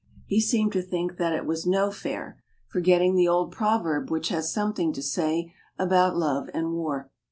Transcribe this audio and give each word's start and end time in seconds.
He 0.25 0.41
seemed 0.41 0.71
to 0.73 0.81
think 0.81 1.19
it 1.19 1.45
was 1.45 1.67
"no 1.67 1.91
fair," 1.91 2.41
forgetting 2.67 3.13
the 3.13 3.27
old 3.27 3.51
proverb 3.51 4.09
which 4.09 4.29
has 4.29 4.51
something 4.51 4.91
to 4.93 5.01
say 5.03 5.53
about 5.77 6.17
love 6.17 6.49
and 6.55 6.73
war. 6.73 7.11